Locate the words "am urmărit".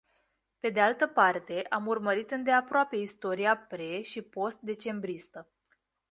1.69-2.31